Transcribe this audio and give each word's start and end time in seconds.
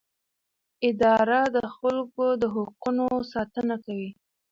اداره 0.89 1.41
د 1.55 1.57
خلکو 1.75 2.25
د 2.41 2.43
حقونو 2.55 3.07
ساتنه 3.31 3.75
کوي. 3.85 4.09